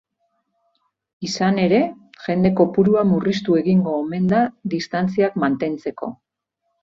Izan 1.27 1.59
ere, 1.63 1.81
jende 2.23 2.51
kopurua 2.61 3.03
murriztu 3.11 3.59
egingo 3.61 3.93
omen 4.05 4.27
da 4.33 4.39
distantziak 4.75 5.37
mantentzeko. 5.45 6.11